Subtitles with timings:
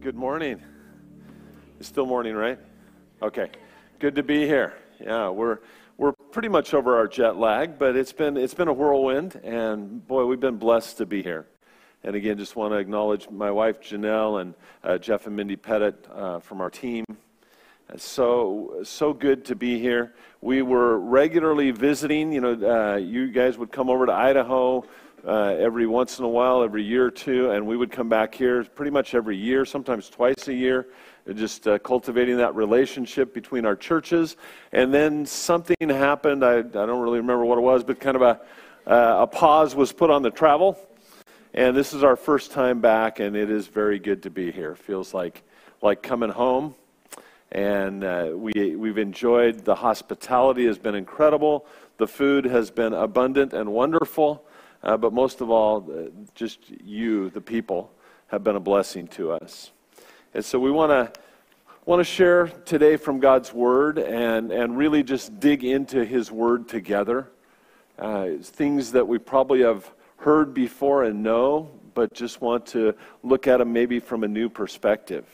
[0.00, 0.62] Good morning.
[1.80, 2.60] It's still morning, right?
[3.20, 3.50] Okay.
[3.98, 4.74] Good to be here.
[5.00, 5.58] Yeah, we're
[5.96, 10.06] we're pretty much over our jet lag, but it's been it's been a whirlwind, and
[10.06, 11.48] boy, we've been blessed to be here.
[12.04, 16.06] And again, just want to acknowledge my wife Janelle and uh, Jeff and Mindy Pettit
[16.12, 17.04] uh, from our team.
[17.96, 20.14] So so good to be here.
[20.40, 22.30] We were regularly visiting.
[22.30, 24.84] You know, uh, you guys would come over to Idaho
[25.26, 28.34] uh, every once in a while, every year or two, and we would come back
[28.34, 30.86] here pretty much every year, sometimes twice a year,
[31.34, 34.36] just uh, cultivating that relationship between our churches.
[34.72, 38.22] And then something happened, I, I don't really remember what it was, but kind of
[38.22, 38.40] a,
[38.86, 40.78] uh, a pause was put on the travel.
[41.54, 44.74] And this is our first time back, and it is very good to be here.
[44.74, 45.42] Feels like,
[45.82, 46.74] like coming home.
[47.50, 51.66] And uh, we, we've enjoyed the hospitality has been incredible.
[51.96, 54.44] The food has been abundant and wonderful.
[54.82, 57.90] Uh, but most of all, uh, just you, the people,
[58.28, 59.72] have been a blessing to us.
[60.34, 61.20] And so we want to
[61.88, 66.68] want to share today from God's Word and, and really just dig into His Word
[66.68, 67.30] together.
[67.98, 73.46] Uh, things that we probably have heard before and know, but just want to look
[73.46, 75.24] at them maybe from a new perspective.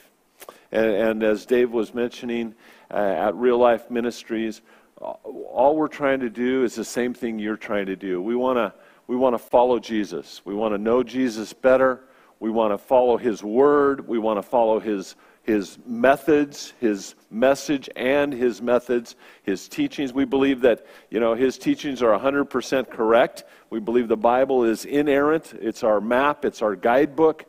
[0.71, 2.55] And, and as Dave was mentioning
[2.89, 4.63] uh, at Real Life Ministries,
[4.97, 8.23] all we're trying to do is the same thing you're trying to do.
[8.23, 8.73] We want to
[9.07, 10.41] we want to follow Jesus.
[10.45, 12.01] We want to know Jesus better.
[12.41, 14.09] We want to follow his word.
[14.09, 20.13] We want to follow his, his methods, his message and his methods, his teachings.
[20.13, 23.45] We believe that, you know, his teachings are 100% correct.
[23.71, 25.55] We believe the Bible is inerrant.
[25.61, 27.45] It's our map, it's our guidebook.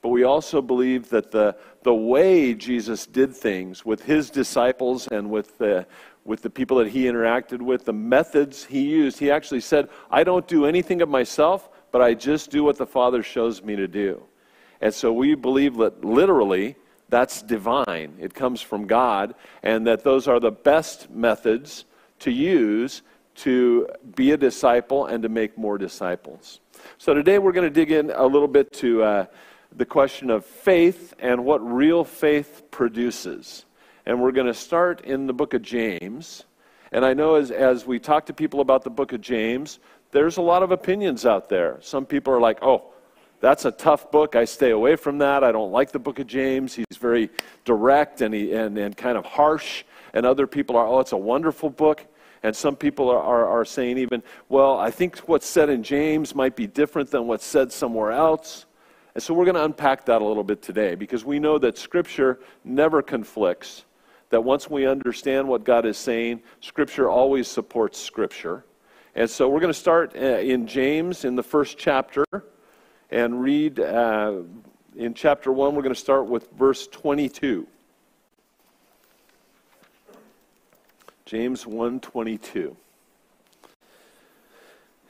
[0.00, 5.28] But we also believe that the, the way Jesus did things with his disciples and
[5.28, 5.86] with the,
[6.28, 9.18] with the people that he interacted with, the methods he used.
[9.18, 12.86] He actually said, I don't do anything of myself, but I just do what the
[12.86, 14.22] Father shows me to do.
[14.82, 16.76] And so we believe that literally
[17.08, 18.14] that's divine.
[18.20, 21.86] It comes from God, and that those are the best methods
[22.20, 23.00] to use
[23.36, 26.60] to be a disciple and to make more disciples.
[26.98, 29.26] So today we're going to dig in a little bit to uh,
[29.74, 33.64] the question of faith and what real faith produces.
[34.08, 36.44] And we're going to start in the book of James.
[36.92, 39.80] And I know as, as we talk to people about the book of James,
[40.12, 41.76] there's a lot of opinions out there.
[41.82, 42.84] Some people are like, oh,
[43.40, 44.34] that's a tough book.
[44.34, 45.44] I stay away from that.
[45.44, 46.74] I don't like the book of James.
[46.74, 47.28] He's very
[47.66, 49.84] direct and, he, and, and kind of harsh.
[50.14, 52.02] And other people are, oh, it's a wonderful book.
[52.42, 56.34] And some people are, are, are saying, even, well, I think what's said in James
[56.34, 58.64] might be different than what's said somewhere else.
[59.14, 61.76] And so we're going to unpack that a little bit today because we know that
[61.76, 63.84] Scripture never conflicts
[64.30, 68.64] that once we understand what God is saying, Scripture always supports Scripture.
[69.14, 72.24] And so we're going to start uh, in James in the first chapter
[73.10, 74.42] and read uh,
[74.96, 77.66] in chapter 1, we're going to start with verse 22.
[81.24, 82.74] James 1:22.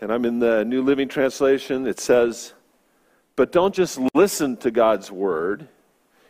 [0.00, 1.86] And I'm in the New Living Translation.
[1.86, 2.54] It says,
[3.36, 5.68] "But don't just listen to God's word.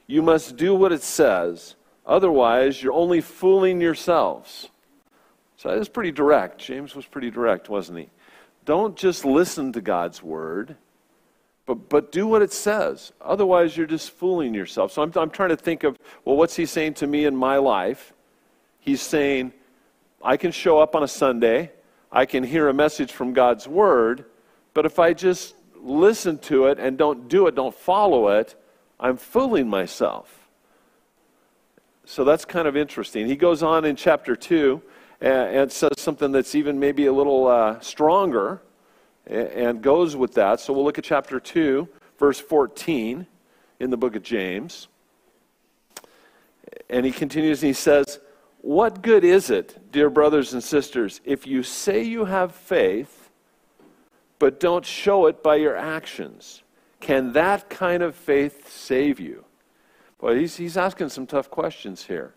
[0.06, 1.75] You must do what it says."
[2.09, 4.71] Otherwise, you're only fooling yourselves.
[5.59, 6.59] So that's pretty direct.
[6.59, 8.09] James was pretty direct, wasn't he?
[8.65, 10.77] Don't just listen to God's word,
[11.67, 13.13] but, but do what it says.
[13.21, 14.93] Otherwise, you're just fooling yourself.
[14.93, 17.59] So I'm, I'm trying to think of, well, what's he saying to me in my
[17.59, 18.15] life?
[18.81, 19.53] He's saying,
[20.23, 21.73] I can show up on a Sunday,
[22.11, 24.25] I can hear a message from God's word,
[24.73, 28.55] but if I just listen to it and don't do it, don't follow it,
[28.99, 30.38] I'm fooling myself.
[32.11, 33.27] So that's kind of interesting.
[33.27, 34.81] He goes on in chapter 2
[35.21, 38.63] and, and says something that's even maybe a little uh, stronger
[39.27, 40.59] and, and goes with that.
[40.59, 41.87] So we'll look at chapter 2,
[42.19, 43.27] verse 14
[43.79, 44.89] in the book of James.
[46.89, 48.21] And he continues and he says,
[48.63, 53.29] What good is it, dear brothers and sisters, if you say you have faith,
[54.39, 56.63] but don't show it by your actions?
[57.01, 59.45] Can that kind of faith save you?
[60.19, 62.35] Boy, he's, he's asking some tough questions here.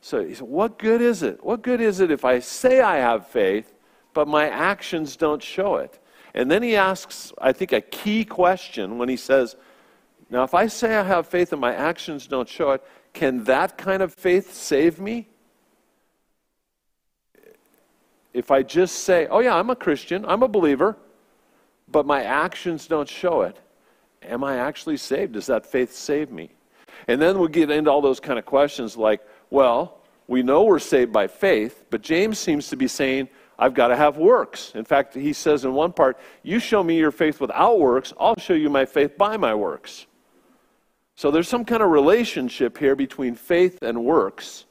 [0.00, 1.42] So he said, What good is it?
[1.42, 3.72] What good is it if I say I have faith,
[4.12, 5.98] but my actions don't show it?
[6.34, 9.56] And then he asks, I think, a key question when he says,
[10.28, 12.84] Now, if I say I have faith and my actions don't show it,
[13.14, 15.28] can that kind of faith save me?
[18.34, 20.98] If I just say, Oh, yeah, I'm a Christian, I'm a believer,
[21.88, 23.56] but my actions don't show it,
[24.22, 25.32] am I actually saved?
[25.32, 26.50] Does that faith save me?
[27.08, 29.20] And then we get into all those kind of questions like,
[29.50, 33.88] well, we know we're saved by faith, but James seems to be saying, I've got
[33.88, 34.72] to have works.
[34.74, 38.36] In fact, he says in one part, You show me your faith without works, I'll
[38.38, 40.06] show you my faith by my works.
[41.16, 44.64] So there's some kind of relationship here between faith and works,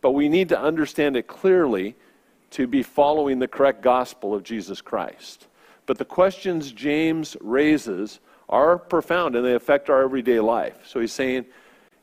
[0.00, 1.96] but we need to understand it clearly
[2.52, 5.48] to be following the correct gospel of Jesus Christ.
[5.84, 10.76] But the questions James raises are profound and they affect our everyday life.
[10.86, 11.46] So he's saying,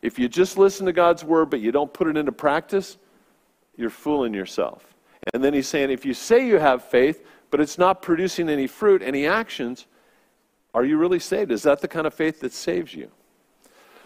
[0.01, 2.98] if you just listen to God's word but you don't put it into practice,
[3.75, 4.96] you're fooling yourself.
[5.34, 8.68] And then he's saying, if you say you have faith, but it's not producing any
[8.68, 9.88] fruit, any actions,
[10.74, 11.51] are you really saved?
[11.51, 13.10] Is that the kind of faith that saves you?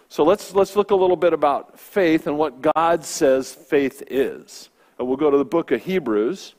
[0.10, 4.70] So let's, let's look a little bit about faith and what God says faith is.
[4.98, 6.56] And we'll go to the book of Hebrews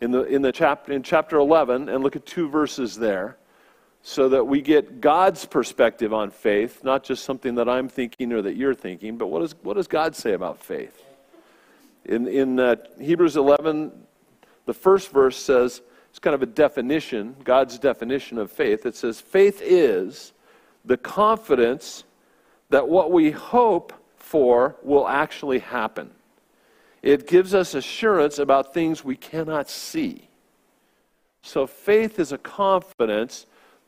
[0.00, 3.36] in, the, in, the chap, in chapter 11 and look at two verses there
[4.08, 8.40] so that we get God's perspective on faith, not just something that I'm thinking or
[8.42, 11.02] that you're thinking, but what, is, what does God say about faith?
[12.04, 13.90] In, in uh, Hebrews 11,
[14.64, 18.86] the first verse says, it's kind of a definition, God's definition of faith.
[18.86, 20.32] It says, faith is
[20.84, 22.04] the confidence
[22.70, 26.12] that what we hope for will actually happen.
[27.02, 30.28] It gives us assurance about things we cannot see.
[31.42, 33.46] So faith is a confidence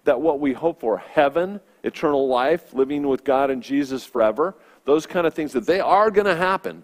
[0.09, 4.55] that what we hope for, heaven, eternal life, living with God and Jesus forever,
[4.87, 6.83] those kind of things, that they are going to happen.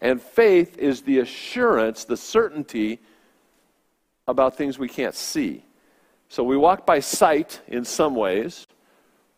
[0.00, 2.98] And faith is the assurance, the certainty
[4.26, 5.64] about things we can't see.
[6.28, 8.66] So we walk by sight in some ways,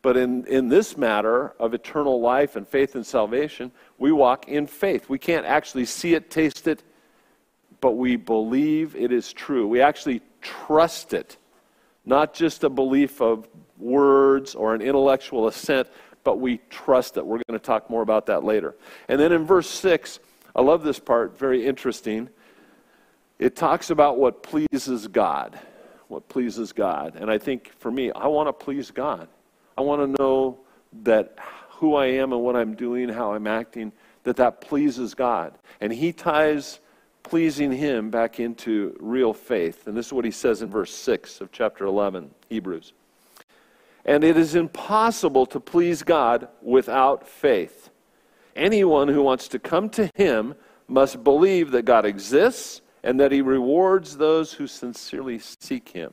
[0.01, 4.67] but in, in this matter of eternal life and faith and salvation, we walk in
[4.67, 5.11] faith.
[5.11, 6.83] We can't actually see it, taste it,
[7.83, 9.69] but we believe it is true.
[9.69, 11.37] We actually trust it
[12.07, 13.49] not just a belief of
[13.79, 15.89] words or an intellectual assent,
[16.25, 17.27] but we trust it.
[17.27, 18.75] We're going to talk more about that later.
[19.09, 20.21] And then in verse 6,
[20.55, 22.31] I love this part, very interesting.
[23.39, 25.59] It talks about what pleases God.
[26.09, 27.17] What pleases God.
[27.17, 29.29] And I think for me, I want to please God.
[29.77, 30.59] I want to know
[31.03, 31.37] that
[31.69, 33.93] who I am and what I'm doing, how I'm acting,
[34.23, 35.59] that that pleases God.
[35.81, 36.81] And he ties
[37.27, 39.87] pleasing Him back into real faith.
[39.87, 42.93] And this is what he says in verse 6 of chapter 11, Hebrews.
[44.05, 47.91] And it is impossible to please God without faith.
[48.55, 50.55] Anyone who wants to come to Him
[50.87, 56.13] must believe that God exists and that He rewards those who sincerely seek Him.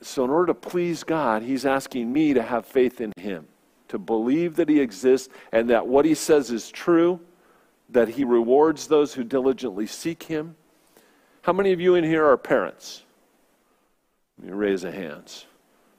[0.00, 3.48] So, in order to please God, He's asking me to have faith in Him,
[3.88, 7.18] to believe that He exists and that what He says is true
[7.88, 10.56] that he rewards those who diligently seek him.
[11.42, 13.02] How many of you in here are parents?
[14.40, 15.46] Me raise a hands.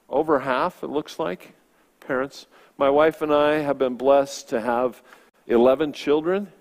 [0.07, 1.53] Over half, it looks like,
[1.99, 2.47] parents.
[2.77, 5.01] My wife and I have been blessed to have
[5.47, 6.51] 11 children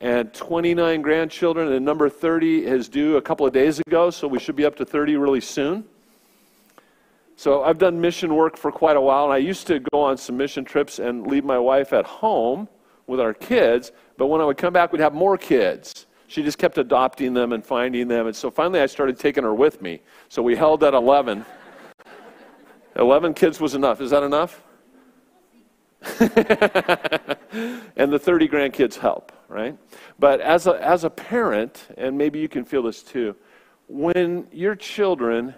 [0.00, 4.38] and 29 grandchildren, and number 30 is due a couple of days ago, so we
[4.38, 5.84] should be up to 30 really soon.
[7.36, 10.16] So I've done mission work for quite a while, and I used to go on
[10.16, 12.68] some mission trips and leave my wife at home
[13.06, 16.06] with our kids, but when I would come back, we'd have more kids.
[16.28, 18.26] She just kept adopting them and finding them.
[18.26, 20.00] And so finally, I started taking her with me.
[20.28, 21.44] So we held at 11.
[22.96, 24.00] 11 kids was enough.
[24.00, 24.62] Is that enough?
[27.96, 29.76] and the 30 grandkids help, right?
[30.18, 33.34] But as a, as a parent, and maybe you can feel this too,
[33.88, 35.54] when your children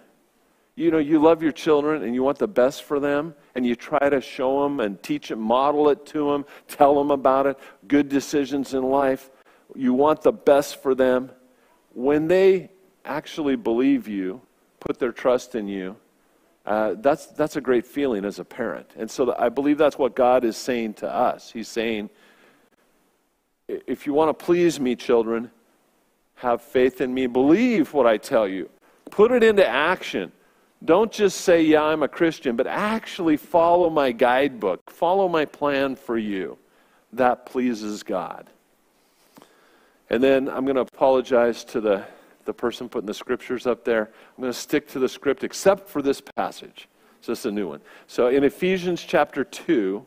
[0.78, 3.74] you know, you love your children and you want the best for them, and you
[3.74, 7.58] try to show them and teach them, model it to them, tell them about it,
[7.88, 9.30] good decisions in life.
[9.74, 11.32] You want the best for them.
[11.94, 12.70] When they
[13.04, 14.40] actually believe you,
[14.78, 15.96] put their trust in you,
[16.64, 18.88] uh, that's, that's a great feeling as a parent.
[18.96, 21.50] And so I believe that's what God is saying to us.
[21.50, 22.08] He's saying,
[23.66, 25.50] if you want to please me, children,
[26.36, 28.70] have faith in me, believe what I tell you,
[29.10, 30.30] put it into action.
[30.84, 35.96] Don't just say, Yeah, I'm a Christian, but actually follow my guidebook, follow my plan
[35.96, 36.58] for you.
[37.12, 38.48] That pleases God.
[40.10, 42.04] And then I'm going to apologize to the,
[42.44, 44.10] the person putting the scriptures up there.
[44.36, 46.88] I'm going to stick to the script except for this passage.
[47.20, 47.80] So it's a new one.
[48.06, 50.04] So in Ephesians chapter 2,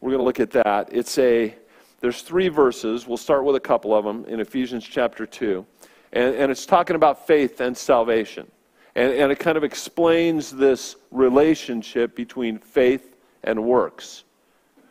[0.00, 0.88] we're going to look at that.
[0.92, 1.54] It's a,
[2.00, 3.06] there's three verses.
[3.06, 5.64] We'll start with a couple of them in Ephesians chapter 2.
[6.12, 8.50] And, and it's talking about faith and salvation.
[8.94, 14.24] And, and it kind of explains this relationship between faith and works.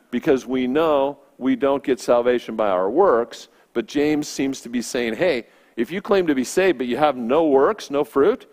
[0.09, 4.81] Because we know we don't get salvation by our works, but James seems to be
[4.81, 8.45] saying, hey, if you claim to be saved but you have no works, no fruit,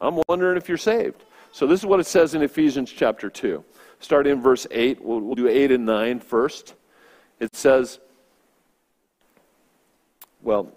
[0.00, 1.24] I'm wondering if you're saved.
[1.52, 3.64] So this is what it says in Ephesians chapter 2.
[4.00, 6.74] Starting in verse 8, we'll, we'll do 8 and 9 first.
[7.40, 7.98] It says,
[10.42, 10.70] well,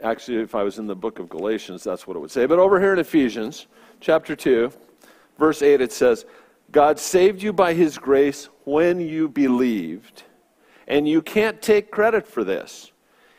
[0.00, 2.46] Actually, if I was in the book of Galatians, that's what it would say.
[2.46, 3.66] But over here in Ephesians
[4.00, 4.70] chapter 2,
[5.38, 6.24] verse 8, it says,
[6.70, 10.22] God saved you by his grace when you believed,
[10.86, 12.92] and you can't take credit for this.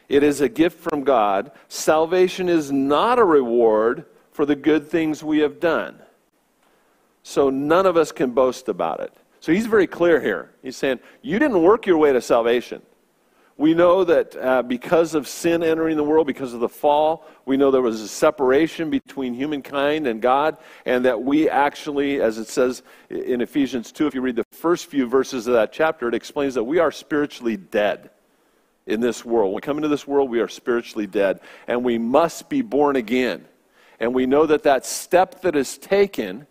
[0.10, 1.52] It is a gift from God.
[1.68, 6.00] Salvation is not a reward for the good things we have done.
[7.24, 9.14] So none of us can boast about it.
[9.40, 10.52] So he's very clear here.
[10.64, 12.82] He's saying, You didn't work your way to salvation.
[13.60, 17.58] We know that uh, because of sin entering the world, because of the fall, we
[17.58, 22.48] know there was a separation between humankind and God, and that we actually, as it
[22.48, 26.16] says in Ephesians 2, if you read the first few verses of that chapter, it
[26.16, 28.12] explains that we are spiritually dead
[28.88, 29.50] in this world.
[29.50, 32.96] When we come into this world, we are spiritually dead, and we must be born
[32.96, 33.44] again.
[34.00, 36.48] And we know that that step that is taken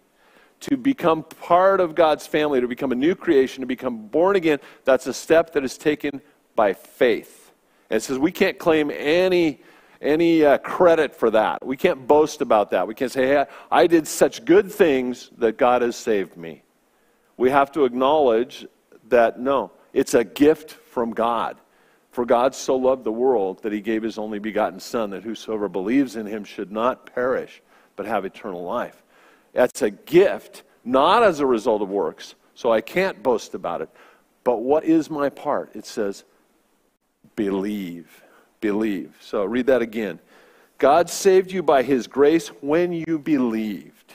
[0.61, 4.59] to become part of God's family, to become a new creation, to become born again,
[4.85, 6.21] that's a step that is taken
[6.59, 7.53] by faith.
[7.88, 9.61] And it says we can't claim any,
[10.03, 11.65] any uh, credit for that.
[11.65, 12.88] We can't boast about that.
[12.88, 16.65] We can't say, hey, I did such good things that God has saved me.
[17.37, 18.67] We have to acknowledge
[19.09, 21.59] that no, it's a gift from God.
[22.11, 25.69] For God so loved the world that he gave his only begotten Son, that whosoever
[25.69, 27.62] believes in him should not perish,
[27.95, 29.05] but have eternal life.
[29.53, 33.91] That's a gift, not as a result of works, so I can't boast about it.
[34.43, 35.71] But what is my part?
[35.77, 36.25] It says,
[37.38, 38.25] believe.
[38.61, 39.16] Believe.
[39.21, 40.18] So read that again.
[40.78, 44.14] God saved you by his grace when you believed.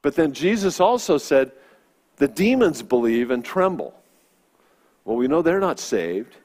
[0.00, 1.50] But then Jesus also said,
[2.16, 3.94] the demons believe and tremble.
[5.04, 6.36] Well, we know they're not saved.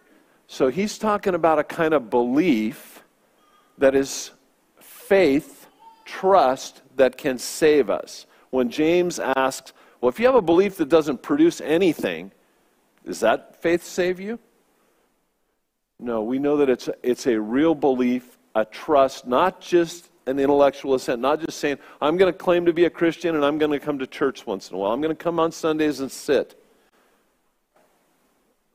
[0.47, 3.03] So he's talking about a kind of belief
[3.77, 4.31] that is
[4.79, 5.67] faith,
[6.05, 8.25] trust that can save us.
[8.49, 12.31] When James asks, well, if you have a belief that doesn't produce anything,
[13.05, 14.39] does that faith save you?
[15.99, 20.39] No, we know that it's a, it's a real belief, a trust, not just an
[20.39, 23.57] intellectual assent, not just saying, I'm going to claim to be a Christian and I'm
[23.57, 24.91] going to come to church once in a while.
[24.91, 26.59] I'm going to come on Sundays and sit.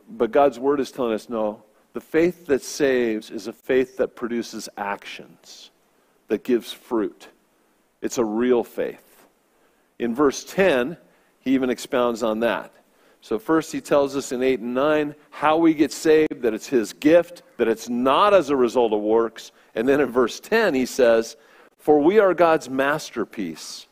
[0.09, 4.15] But God's word is telling us no, the faith that saves is a faith that
[4.15, 5.71] produces actions,
[6.29, 7.29] that gives fruit.
[8.01, 9.27] It's a real faith.
[9.99, 10.97] In verse 10,
[11.41, 12.73] he even expounds on that.
[13.21, 16.69] So, first, he tells us in 8 and 9 how we get saved, that it's
[16.69, 19.53] his gift, that it's not as a result of works.
[19.75, 21.37] And then in verse 10, he says,
[21.79, 23.87] For we are God's masterpiece.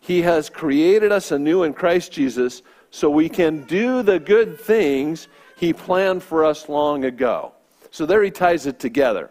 [0.00, 5.28] He has created us anew in Christ Jesus so we can do the good things
[5.56, 7.52] he planned for us long ago.
[7.90, 9.30] So, there he ties it together.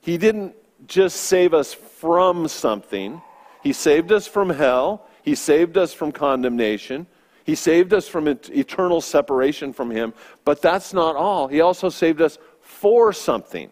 [0.00, 0.54] He didn't
[0.86, 3.22] just save us from something,
[3.62, 7.06] he saved us from hell, he saved us from condemnation.
[7.46, 11.46] He saved us from eternal separation from Him, but that's not all.
[11.46, 13.70] He also saved us for something.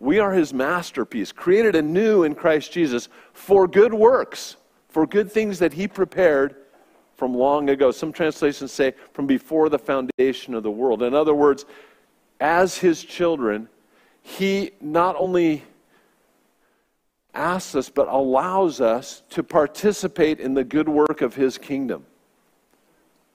[0.00, 4.56] We are His masterpiece, created anew in Christ Jesus for good works,
[4.88, 6.56] for good things that He prepared
[7.14, 7.92] from long ago.
[7.92, 11.04] Some translations say from before the foundation of the world.
[11.04, 11.66] In other words,
[12.40, 13.68] as His children,
[14.20, 15.62] He not only
[17.34, 22.04] asks us, but allows us to participate in the good work of His kingdom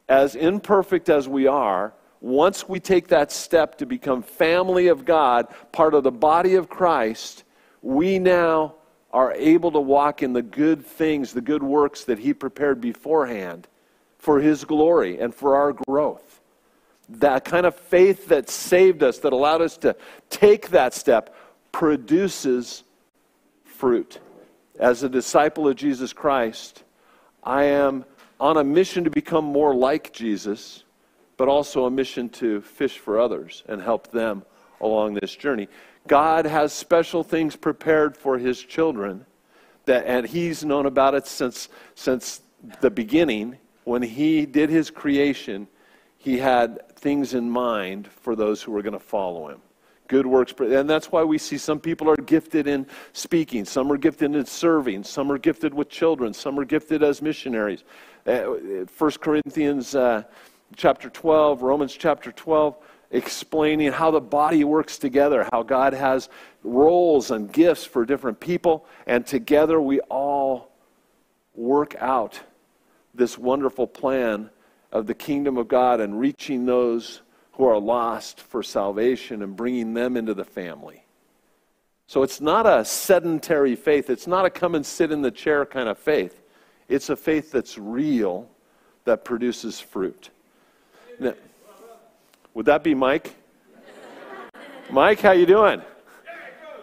[0.07, 5.47] as imperfect as we are, once we take that step to become family of God,
[5.71, 7.43] part of the body of Christ,
[7.81, 8.75] we now
[9.11, 13.67] are able to walk in the good things, the good works that He prepared beforehand
[14.17, 16.41] for His glory and for our growth.
[17.07, 19.95] That kind of faith that saved us, that allowed us to
[20.29, 21.35] take that step,
[21.71, 22.83] produces
[23.63, 24.19] fruit.
[24.79, 26.83] As a disciple of Jesus Christ,
[27.43, 28.03] I am
[28.45, 30.83] on a mission to become more like Jesus,
[31.35, 34.45] but also a mission to fish for others and help them
[34.81, 35.67] along this journey.
[36.05, 39.25] God has special things prepared for his children
[39.85, 42.41] that and he's known about it since since
[42.81, 45.67] the beginning when he did his creation
[46.17, 49.61] he had things in mind for those who were going to follow him
[50.07, 53.97] good works and that's why we see some people are gifted in speaking some are
[53.97, 57.83] gifted in serving some are gifted with children some are gifted as missionaries.
[58.25, 58.55] Uh,
[58.97, 60.23] 1 Corinthians uh,
[60.75, 62.75] chapter 12, Romans chapter 12,
[63.11, 66.29] explaining how the body works together, how God has
[66.63, 70.71] roles and gifts for different people, and together we all
[71.53, 72.39] work out
[73.13, 74.49] this wonderful plan
[74.91, 77.21] of the kingdom of God and reaching those
[77.55, 81.03] who are lost for salvation and bringing them into the family.
[82.07, 84.09] So it's not a sedentary faith.
[84.09, 86.41] It's not a come and sit in the chair kind of faith.
[86.87, 88.47] It's a faith that's real
[89.05, 90.29] that produces fruit.
[91.19, 91.33] Now,
[92.53, 93.35] would that be Mike?
[94.91, 95.81] Mike, how you doing?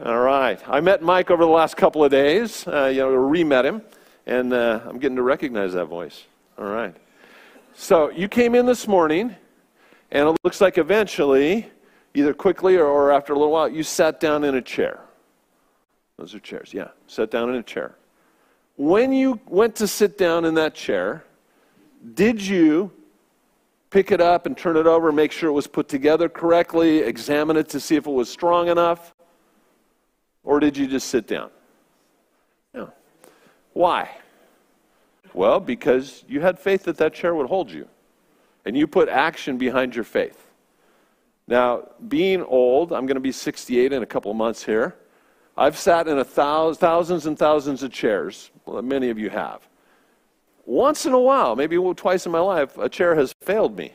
[0.04, 0.60] All right.
[0.66, 2.66] I met Mike over the last couple of days.
[2.66, 3.82] Uh, you know, re-met him,
[4.26, 6.24] and uh, I'm getting to recognize that voice.
[6.58, 6.96] All right.
[7.74, 9.36] So you came in this morning,
[10.12, 11.70] and it looks like eventually,
[12.14, 15.00] either quickly or, after a little while, you sat down in a chair.
[16.18, 16.88] Those are chairs, yeah.
[17.06, 17.96] Sat down in a chair.
[18.76, 21.24] When you went to sit down in that chair,
[22.14, 22.92] did you
[23.88, 27.56] pick it up and turn it over, make sure it was put together correctly, examine
[27.56, 29.14] it to see if it was strong enough?
[30.44, 31.50] Or did you just sit down?
[32.74, 32.92] No.
[33.72, 34.10] Why?
[35.32, 37.88] Well, because you had faith that that chair would hold you.
[38.64, 40.50] And you put action behind your faith.
[41.48, 44.94] Now, being old, I'm going to be 68 in a couple of months here.
[45.56, 48.50] I've sat in a thousand, thousands and thousands of chairs.
[48.64, 49.66] Well, many of you have.
[50.64, 53.92] Once in a while, maybe twice in my life, a chair has failed me.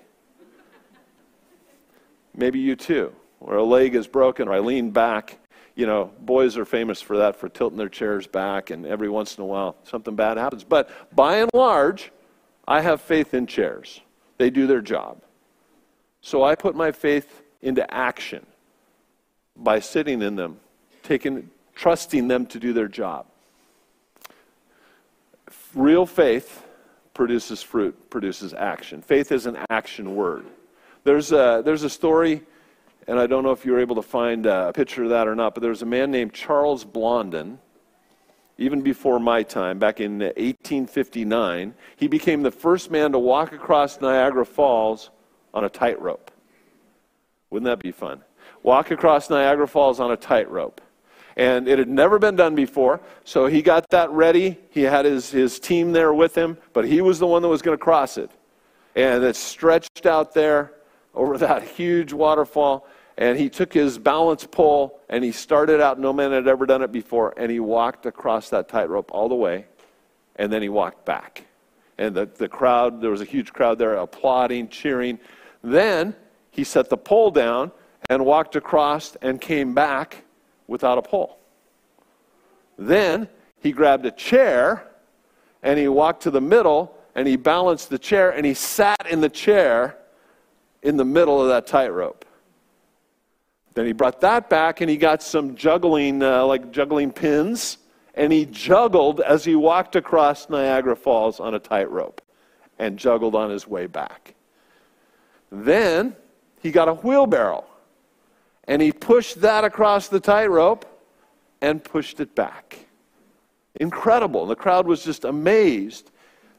[2.35, 5.39] Maybe you too, or a leg is broken, or I lean back.
[5.75, 9.37] You know, boys are famous for that, for tilting their chairs back, and every once
[9.37, 10.63] in a while something bad happens.
[10.63, 12.11] But by and large,
[12.67, 14.01] I have faith in chairs.
[14.37, 15.21] They do their job.
[16.21, 18.45] So I put my faith into action
[19.55, 20.57] by sitting in them,
[21.03, 23.25] taking, trusting them to do their job.
[25.73, 26.65] Real faith
[27.13, 29.01] produces fruit, produces action.
[29.01, 30.45] Faith is an action word.
[31.03, 32.43] There's a, there's a story,
[33.07, 35.35] and I don't know if you were able to find a picture of that or
[35.35, 37.57] not, but there was a man named Charles Blondin,
[38.57, 41.73] even before my time, back in 1859.
[41.95, 45.09] He became the first man to walk across Niagara Falls
[45.53, 46.31] on a tightrope.
[47.49, 48.23] Wouldn't that be fun?
[48.63, 50.81] Walk across Niagara Falls on a tightrope
[51.37, 52.99] and it had never been done before.
[53.23, 54.57] So he got that ready.
[54.71, 57.61] He had his, his team there with him, but he was the one that was
[57.61, 58.31] going to cross it.
[58.95, 60.73] And it stretched out there
[61.13, 62.87] over that huge waterfall.
[63.17, 65.99] And he took his balance pole and he started out.
[65.99, 67.33] No man had ever done it before.
[67.35, 69.65] And he walked across that tightrope all the way.
[70.35, 71.45] And then he walked back.
[71.97, 75.19] And the, the crowd, there was a huge crowd there applauding, cheering.
[75.63, 76.15] Then
[76.51, 77.71] he set the pole down
[78.07, 80.23] and walked across and came back
[80.67, 81.39] without a pole.
[82.77, 83.27] Then
[83.59, 84.87] he grabbed a chair
[85.63, 89.21] and he walked to the middle and he balanced the chair and he sat in
[89.21, 89.97] the chair
[90.83, 92.25] in the middle of that tightrope.
[93.77, 97.77] Then he brought that back and he got some juggling, uh, like juggling pins,
[98.15, 102.19] and he juggled as he walked across Niagara Falls on a tightrope
[102.79, 104.33] and juggled on his way back.
[105.51, 106.15] Then
[106.59, 107.65] he got a wheelbarrow
[108.63, 110.83] and he pushed that across the tightrope
[111.61, 112.79] and pushed it back.
[113.75, 114.41] Incredible.
[114.41, 116.09] And the crowd was just amazed.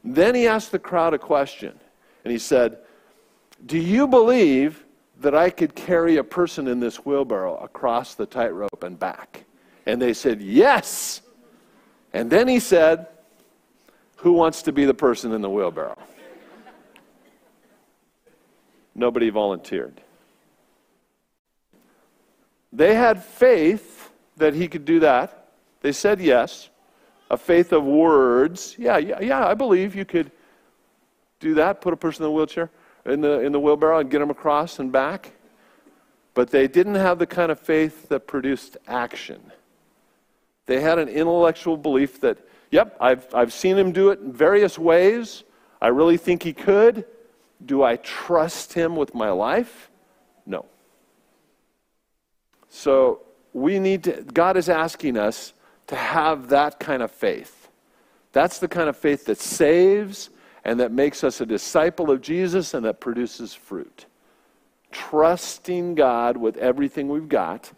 [0.05, 1.81] Then he asked the crowd a question.
[2.23, 2.79] And he said,
[3.67, 4.85] Do you believe
[5.21, 9.45] that I could carry a person in this wheelbarrow across the tightrope and back?
[9.87, 11.23] And they said, Yes.
[12.13, 13.07] And then he said,
[14.17, 15.99] Who wants to be the person in the wheelbarrow?
[18.95, 20.01] Nobody volunteered.
[22.73, 25.49] They had faith that he could do that.
[25.81, 26.69] They said yes.
[27.31, 28.75] A faith of words.
[28.79, 30.31] Yeah, yeah, yeah, I believe you could
[31.41, 32.71] do that, put a person in the wheelchair,
[33.05, 35.33] in the, in the wheelbarrow and get them across and back.
[36.35, 39.41] But they didn't have the kind of faith that produced action.
[40.67, 42.39] They had an intellectual belief that,
[42.71, 45.45] yep, I've, I've seen him do it in various ways.
[45.81, 47.05] I really think he could.
[47.65, 49.91] Do I trust him with my life?
[50.47, 50.67] No.
[52.69, 55.55] So we need to, God is asking us
[55.89, 57.69] to have that kind of faith.
[58.33, 60.31] That's the kind of faith that saves
[60.69, 64.05] and that makes us a disciple of Jesus and that produces fruit.
[64.93, 67.73] Trusting God with everything we've got,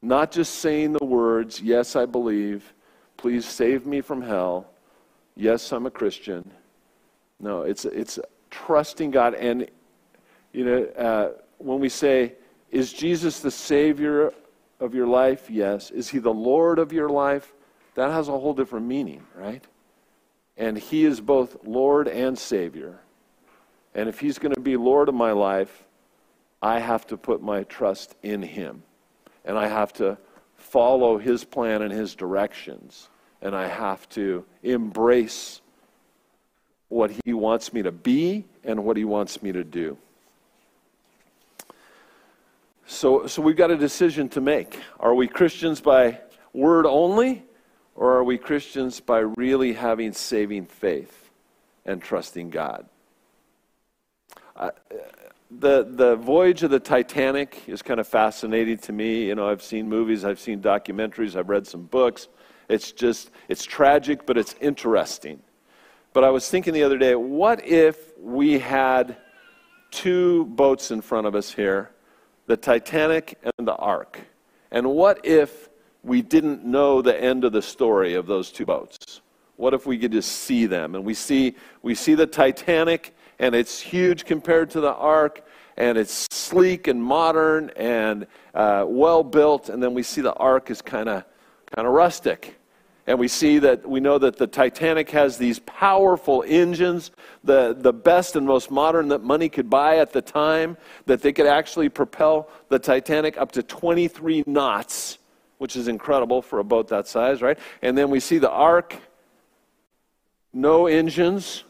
[0.00, 2.72] not just saying the words, Yes, I believe,
[3.18, 4.66] please save me from hell,
[5.36, 6.50] yes, I'm a Christian.
[7.38, 8.18] No, it's, it's
[8.48, 9.34] trusting God.
[9.34, 9.68] And,
[10.54, 12.32] you know, uh, when we say,
[12.70, 14.32] is Jesus the Savior
[14.80, 15.50] of your life?
[15.50, 15.90] Yes.
[15.90, 17.52] Is He the Lord of your life?
[17.94, 19.62] That has a whole different meaning, right?
[20.56, 22.98] And He is both Lord and Savior.
[23.94, 25.84] And if He's going to be Lord of my life,
[26.62, 28.82] I have to put my trust in Him.
[29.44, 30.16] And I have to
[30.56, 33.08] follow His plan and His directions.
[33.42, 35.60] And I have to embrace
[36.88, 39.98] what He wants me to be and what He wants me to do.
[42.86, 44.78] So, so we've got a decision to make.
[45.00, 46.20] Are we Christians by
[46.52, 47.42] word only,
[47.94, 51.30] or are we Christians by really having saving faith
[51.84, 52.86] and trusting God?
[54.56, 54.70] Uh,
[55.50, 59.26] the, the voyage of the Titanic is kind of fascinating to me.
[59.26, 62.28] You know, I've seen movies, I've seen documentaries, I've read some books.
[62.68, 65.42] It's just, it's tragic, but it's interesting.
[66.12, 69.16] But I was thinking the other day, what if we had
[69.90, 71.90] two boats in front of us here
[72.46, 74.20] the Titanic and the Ark?
[74.70, 75.68] And what if
[76.04, 79.22] we didn't know the end of the story of those two boats?
[79.56, 80.94] What if we could just see them?
[80.94, 85.96] And we see, we see the Titanic, and it's huge compared to the Ark, and
[85.96, 89.68] it's sleek and modern and uh, well built.
[89.68, 91.24] And then we see the Ark is kind of
[91.74, 92.58] kind of rustic.
[93.06, 97.10] And we see that we know that the Titanic has these powerful engines,
[97.42, 101.32] the, the best and most modern that money could buy at the time, that they
[101.32, 105.18] could actually propel the Titanic up to 23 knots,
[105.64, 107.58] which is incredible for a boat that size, right?
[107.80, 108.98] And then we see the Ark,
[110.52, 111.64] no engines,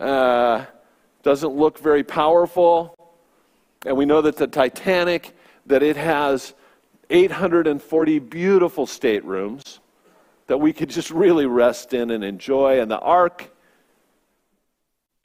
[0.00, 0.64] uh,
[1.22, 2.96] doesn't look very powerful.
[3.84, 5.36] And we know that the Titanic,
[5.66, 6.54] that it has
[7.10, 9.80] 840 beautiful staterooms
[10.46, 12.80] that we could just really rest in and enjoy.
[12.80, 13.52] And the Ark,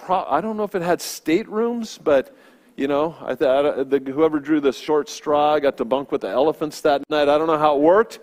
[0.10, 2.36] I don't know if it had staterooms, but
[2.76, 6.30] you know, I thought the, whoever drew the short straw got to bunk with the
[6.30, 7.30] elephants that night.
[7.30, 8.20] I don't know how it worked,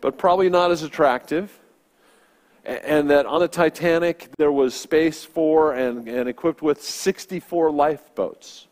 [0.00, 1.58] but probably not as attractive.
[2.64, 8.66] And that on the Titanic there was space for and, and equipped with 64 lifeboats.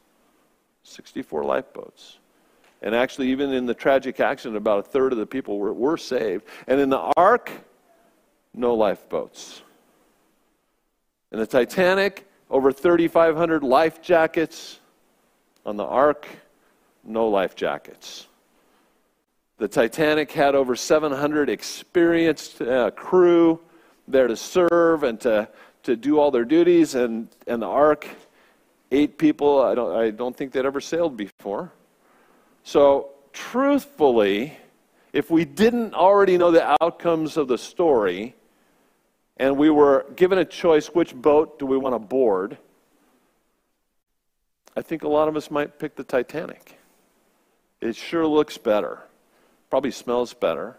[0.83, 2.19] 64 lifeboats.
[2.83, 5.97] And actually, even in the tragic accident, about a third of the people were, were
[5.97, 6.45] saved.
[6.67, 7.51] And in the ark,
[8.53, 9.63] no lifeboats.
[11.33, 14.81] In the Titanic, over 3,500 life jackets.
[15.67, 16.27] On the ark,
[17.05, 18.27] no life jackets.
[19.59, 23.61] The Titanic had over 700 experienced uh, crew
[24.09, 25.49] there to serve and to,
[25.85, 26.95] to do all their duties.
[26.95, 28.09] And, and the ark,
[28.91, 31.73] eight people, I don't, I don't think they'd ever sailed before.
[32.65, 34.57] So, truthfully,
[35.13, 38.35] if we didn't already know the outcomes of the story,
[39.37, 42.59] and we were given a choice which boat do we want to board,
[44.77, 46.79] I think a lot of us might pick the Titanic.
[47.81, 49.01] It sure looks better,
[49.71, 50.77] probably smells better.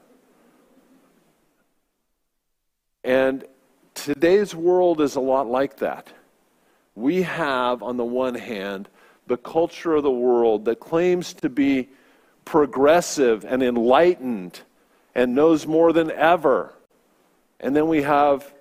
[3.04, 3.46] And
[3.94, 6.12] today's world is a lot like that.
[6.96, 8.90] We have, on the one hand,
[9.28, 11.90] the culture of the world that claims to be
[12.46, 14.62] progressive and enlightened
[15.14, 16.74] and knows more than ever.
[17.60, 18.54] And then we have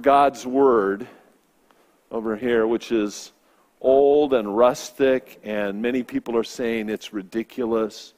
[0.00, 1.06] God's Word
[2.10, 3.32] over here, which is
[3.84, 8.14] old and rustic, and many people are saying it's ridiculous.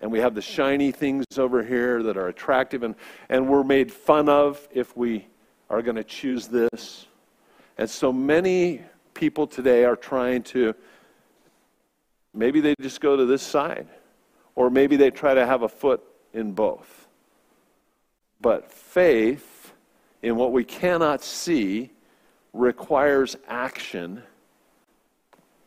[0.00, 2.96] And we have the shiny things over here that are attractive, and,
[3.28, 5.26] and we're made fun of if we
[5.70, 7.06] are going to choose this.
[7.78, 8.82] And so many
[9.14, 10.74] people today are trying to,
[12.34, 13.86] maybe they just go to this side,
[14.56, 16.02] or maybe they try to have a foot
[16.34, 17.06] in both.
[18.40, 19.72] But faith
[20.20, 21.90] in what we cannot see
[22.52, 24.22] requires action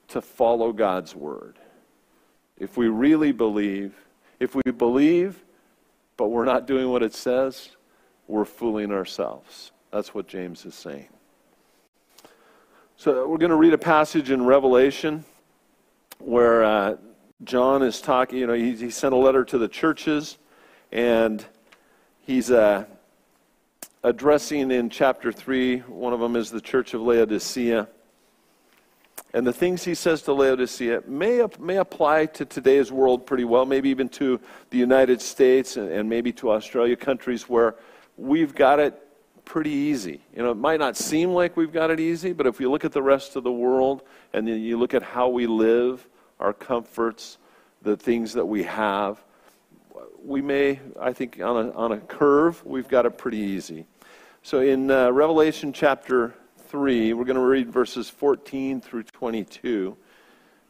[0.10, 1.58] to follow God's word.
[2.58, 3.96] If we really believe,
[4.40, 5.44] if we believe,
[6.18, 7.70] but we're not doing what it says,
[8.28, 9.72] we're fooling ourselves.
[9.92, 11.08] That's what James is saying.
[12.98, 15.24] So we're going to read a passage in Revelation
[16.20, 16.98] where uh,
[17.44, 18.40] John is talking.
[18.40, 20.38] You know, he, he, sent a letter to the churches,
[20.92, 21.46] and
[22.26, 22.84] he's uh,
[24.04, 25.80] addressing in chapter 3.
[25.80, 27.88] One of them is the church of Laodicea.
[29.34, 33.66] And the things he says to Laodicea may, may apply to today's world pretty well,
[33.66, 34.40] maybe even to
[34.72, 37.76] the United States and, and maybe to Australia, countries where
[38.18, 39.00] we've got it
[39.46, 40.22] pretty easy.
[40.36, 42.86] You know, it might not seem like we've got it easy, but if you look
[42.86, 44.02] at the rest of the world
[44.34, 46.08] and then you look at how we live,
[46.40, 47.38] our comforts,
[47.82, 49.24] the things that we have,
[50.24, 53.86] we may, I think, on a, on a curve, we've got it pretty easy.
[54.42, 56.34] So in uh, Revelation chapter
[56.70, 59.98] 3, we're going to read verses 14 through 22.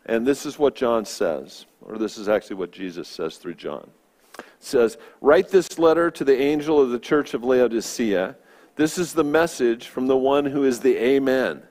[0.06, 3.90] And this is what John says, or this is actually what Jesus says through John.
[4.38, 8.38] It says, Write this letter to the angel of the church of Laodicea.
[8.76, 11.64] This is the message from the one who is the Amen,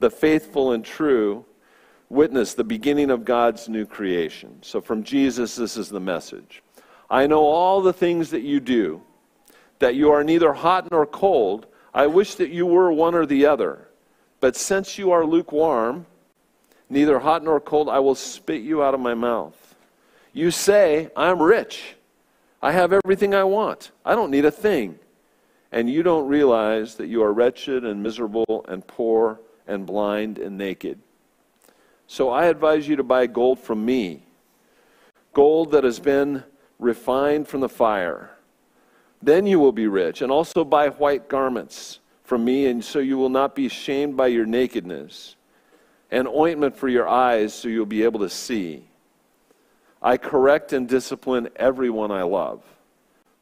[0.00, 1.44] the faithful and true
[2.08, 4.58] witness, the beginning of God's new creation.
[4.62, 6.62] So from Jesus, this is the message.
[7.10, 9.02] I know all the things that you do,
[9.78, 11.66] that you are neither hot nor cold.
[11.92, 13.88] I wish that you were one or the other.
[14.40, 16.06] But since you are lukewarm,
[16.88, 19.74] neither hot nor cold, I will spit you out of my mouth.
[20.32, 21.96] You say, I'm rich.
[22.62, 23.90] I have everything I want.
[24.04, 24.98] I don't need a thing
[25.70, 30.56] and you don't realize that you are wretched and miserable and poor and blind and
[30.56, 30.98] naked.
[32.06, 34.22] So I advise you to buy gold from me,
[35.34, 36.42] gold that has been
[36.78, 38.30] refined from the fire.
[39.22, 43.16] Then you will be rich, and also buy white garments from me, and so you
[43.18, 45.34] will not be shamed by your nakedness,
[46.10, 48.84] and ointment for your eyes, so you'll be able to see.
[50.00, 52.62] I correct and discipline everyone I love.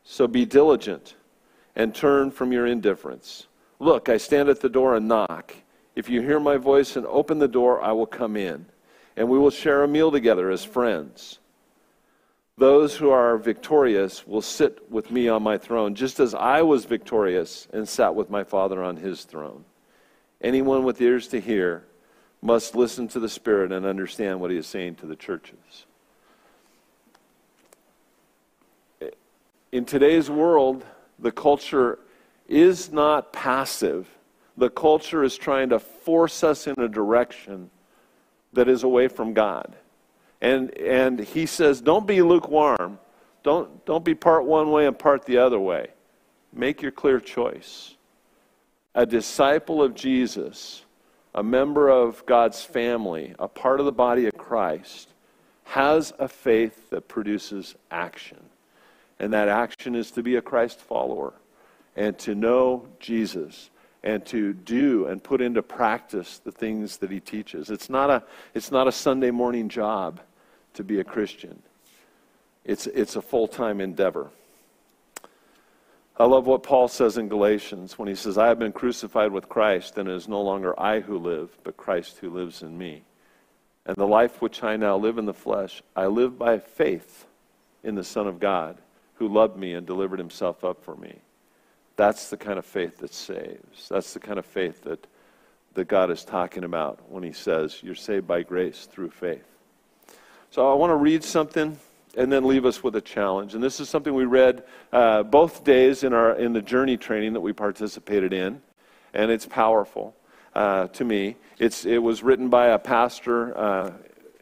[0.04, 1.16] So be diligent
[1.74, 3.46] and turn from your indifference.
[3.78, 5.54] Look, I stand at the door and knock.
[5.94, 8.66] If you hear my voice and open the door, I will come in,
[9.16, 11.40] and we will share a meal together as friends.
[12.58, 16.86] Those who are victorious will sit with me on my throne, just as I was
[16.86, 19.64] victorious and sat with my Father on his throne.
[20.40, 21.84] Anyone with ears to hear
[22.40, 25.84] must listen to the Spirit and understand what he is saying to the churches.
[29.72, 30.84] In today's world,
[31.18, 31.98] the culture
[32.48, 34.08] is not passive.
[34.56, 37.70] The culture is trying to force us in a direction
[38.54, 39.76] that is away from God.
[40.40, 42.98] And, and he says, don't be lukewarm.
[43.42, 45.88] Don't, don't be part one way and part the other way.
[46.52, 47.94] Make your clear choice.
[48.94, 50.84] A disciple of Jesus,
[51.34, 55.10] a member of God's family, a part of the body of Christ,
[55.64, 58.38] has a faith that produces action.
[59.18, 61.34] And that action is to be a Christ follower
[61.94, 63.70] and to know Jesus
[64.06, 67.70] and to do and put into practice the things that he teaches.
[67.70, 68.22] It's not a,
[68.54, 70.20] it's not a Sunday morning job
[70.74, 71.60] to be a Christian,
[72.64, 74.30] it's, it's a full time endeavor.
[76.18, 79.50] I love what Paul says in Galatians when he says, I have been crucified with
[79.50, 83.02] Christ, and it is no longer I who live, but Christ who lives in me.
[83.84, 87.26] And the life which I now live in the flesh, I live by faith
[87.82, 88.78] in the Son of God,
[89.16, 91.20] who loved me and delivered himself up for me.
[91.96, 93.88] That's the kind of faith that saves.
[93.88, 95.06] That's the kind of faith that,
[95.74, 99.44] that God is talking about when He says, You're saved by grace through faith.
[100.50, 101.78] So I want to read something
[102.16, 103.54] and then leave us with a challenge.
[103.54, 107.34] And this is something we read uh, both days in, our, in the journey training
[107.34, 108.62] that we participated in,
[109.12, 110.14] and it's powerful
[110.54, 111.36] uh, to me.
[111.58, 113.92] It's, it was written by a pastor uh,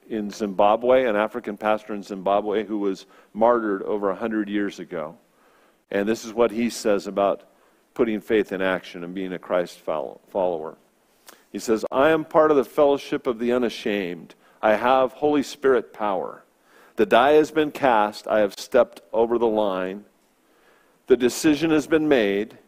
[0.09, 5.17] in Zimbabwe, an African pastor in Zimbabwe who was martyred over 100 years ago.
[5.91, 7.43] And this is what he says about
[7.95, 10.77] putting faith in action and being a Christ follower.
[11.53, 14.35] He says, I am part of the fellowship of the unashamed.
[14.61, 16.45] I have Holy Spirit power.
[16.97, 18.27] The die has been cast.
[18.27, 20.05] I have stepped over the line.
[21.07, 22.59] The decision has been made.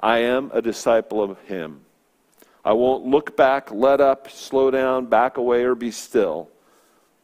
[0.00, 1.82] I am a disciple of Him.
[2.64, 6.48] I won't look back, let up, slow down, back away, or be still.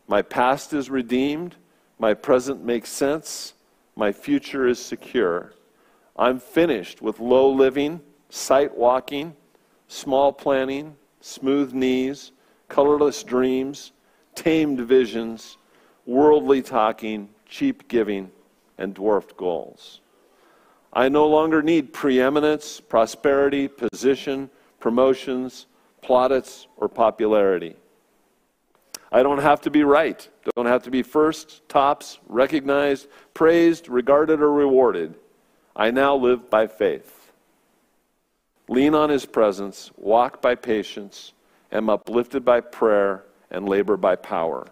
[0.07, 1.57] My past is redeemed.
[1.99, 3.55] My present makes sense.
[3.99, 5.55] My future is secure.
[6.15, 9.35] I'm finished with low living, sight walking,
[9.89, 12.31] small planning, smooth knees,
[12.69, 13.91] colorless dreams,
[14.37, 15.57] tamed visions,
[16.07, 18.31] worldly talking, cheap giving,
[18.79, 20.01] and dwarfed goals.
[20.93, 25.67] I no longer need preeminence, prosperity, position, promotions,
[26.03, 27.75] plaudits, or popularity.
[29.11, 34.41] I don't have to be right, don't have to be first, tops, recognized, praised, regarded,
[34.41, 35.15] or rewarded.
[35.75, 37.33] I now live by faith.
[38.69, 41.33] Lean on his presence, walk by patience,
[41.73, 44.67] am uplifted by prayer, and labor by power.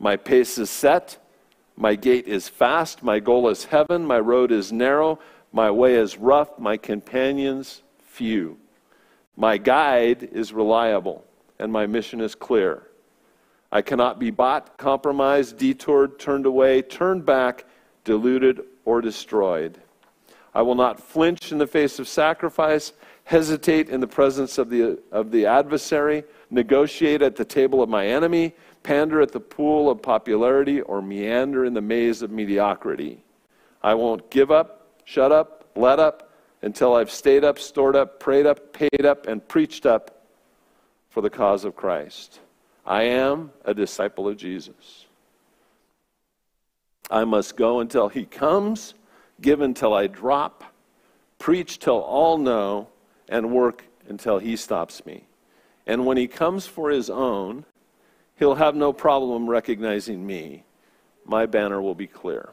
[0.00, 1.18] My pace is set,
[1.76, 5.20] my gait is fast, my goal is heaven, my road is narrow,
[5.52, 8.58] my way is rough, my companions few.
[9.36, 11.24] My guide is reliable,
[11.58, 12.88] and my mission is clear.
[13.72, 17.64] I cannot be bought, compromised, detoured, turned away, turned back,
[18.04, 19.80] deluded, or destroyed.
[20.54, 22.92] I will not flinch in the face of sacrifice,
[23.24, 28.06] hesitate in the presence of the, of the adversary, negotiate at the table of my
[28.06, 33.24] enemy, pander at the pool of popularity, or meander in the maze of mediocrity.
[33.82, 36.30] I won't give up, shut up, let up
[36.60, 40.26] until I've stayed up, stored up, prayed up, paid up, and preached up
[41.08, 42.40] for the cause of Christ.
[42.84, 45.06] I am a disciple of Jesus.
[47.10, 48.94] I must go until he comes,
[49.40, 50.64] give until I drop,
[51.38, 52.88] preach till all know,
[53.28, 55.24] and work until he stops me.
[55.86, 57.64] And when he comes for his own,
[58.38, 60.64] he'll have no problem recognizing me.
[61.24, 62.50] My banner will be clear.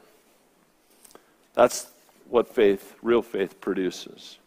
[1.54, 1.90] That's
[2.28, 4.38] what faith, real faith, produces.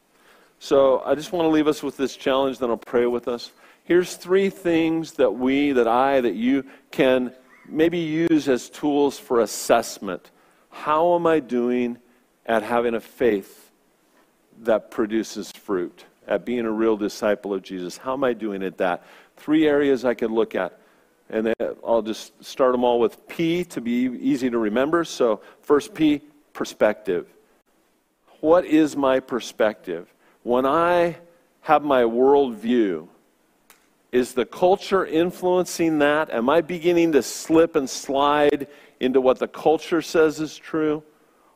[0.60, 3.52] So I just want to leave us with this challenge, then I'll pray with us.
[3.86, 7.34] Here's three things that we, that I, that you can
[7.68, 10.32] maybe use as tools for assessment.
[10.70, 11.98] How am I doing
[12.46, 13.72] at having a faith
[14.62, 17.98] that produces fruit, at being a real disciple of Jesus?
[17.98, 19.04] How am I doing at that?
[19.36, 20.80] Three areas I could look at.
[21.30, 21.54] And
[21.86, 25.04] I'll just start them all with P to be easy to remember.
[25.04, 26.22] So, first P,
[26.54, 27.28] perspective.
[28.40, 30.14] What is my perspective?
[30.44, 31.18] When I
[31.62, 33.08] have my worldview?
[34.14, 36.30] Is the culture influencing that?
[36.30, 38.68] Am I beginning to slip and slide
[39.00, 41.02] into what the culture says is true?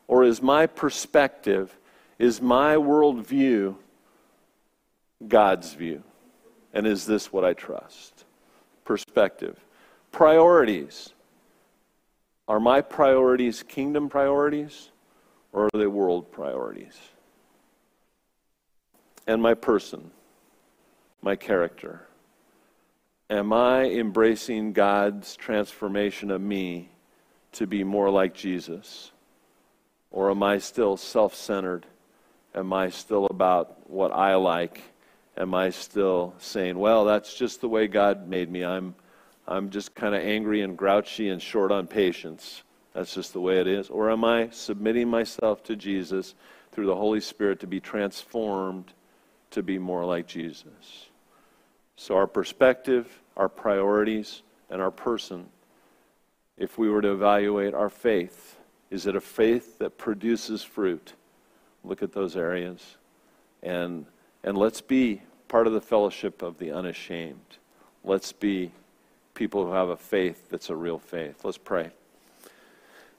[0.08, 1.78] Or is my perspective,
[2.18, 3.76] is my worldview
[5.28, 6.02] God's view?
[6.74, 8.26] And is this what I trust?
[8.86, 9.64] Perspective.
[10.12, 11.14] Priorities.
[12.48, 14.90] Are my priorities kingdom priorities
[15.54, 16.98] or are they world priorities?
[19.28, 20.10] And my person,
[21.22, 22.07] my character.
[23.30, 26.92] Am I embracing God's transformation of me
[27.54, 29.12] to be more like Jesus?
[30.12, 31.86] Or am I still self centered?
[32.56, 34.82] Am I still about what I like?
[35.36, 38.64] Am I still saying, well, that's just the way God made me?
[38.64, 38.96] I'm,
[39.46, 42.64] I'm just kind of angry and grouchy and short on patience.
[42.94, 43.90] That's just the way it is.
[43.90, 46.34] Or am I submitting myself to Jesus
[46.72, 48.94] through the Holy Spirit to be transformed
[49.52, 51.07] to be more like Jesus?
[51.98, 55.48] So, our perspective, our priorities, and our person,
[56.58, 58.58] if we were to evaluate our faith,
[58.90, 61.14] is it a faith that produces fruit?
[61.84, 62.98] Look at those areas.
[63.64, 64.06] And,
[64.44, 67.58] and let's be part of the fellowship of the unashamed.
[68.04, 68.72] Let's be
[69.34, 71.44] people who have a faith that's a real faith.
[71.44, 71.92] Let's pray.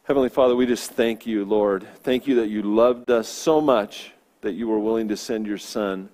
[0.05, 1.87] Heavenly Father, we just thank you, Lord.
[2.03, 5.59] Thank you that you loved us so much that you were willing to send your
[5.59, 6.09] Son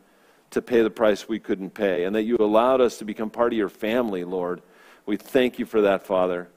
[0.55, 3.53] to pay the price we couldn't pay, and that you allowed us to become part
[3.53, 4.63] of your family, Lord.
[5.05, 6.49] We thank you for that, Father.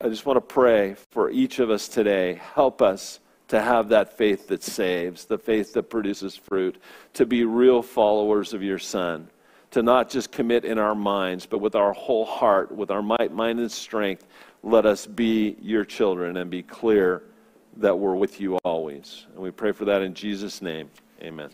[0.00, 2.40] I just want to pray for each of us today.
[2.54, 6.80] Help us to have that faith that saves, the faith that produces fruit,
[7.14, 9.28] to be real followers of your Son,
[9.70, 13.32] to not just commit in our minds, but with our whole heart, with our might,
[13.32, 14.26] mind, and strength,
[14.62, 17.22] let us be your children and be clear
[17.78, 19.26] that we're with you always.
[19.32, 20.90] And we pray for that in Jesus' name.
[21.22, 21.48] Amen.